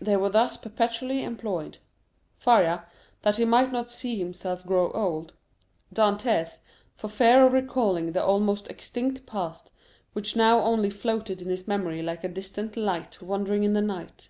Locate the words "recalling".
7.52-8.12